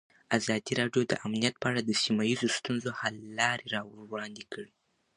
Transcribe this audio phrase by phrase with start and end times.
[0.37, 4.69] ازادي راډیو د امنیت په اړه د سیمه ییزو ستونزو حل لارې راوړاندې کړې.